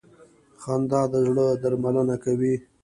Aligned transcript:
خندا 0.61 1.01
د 1.11 1.13
زړه 1.27 1.47
درملنه 1.61 2.15
کوي. 2.23 2.55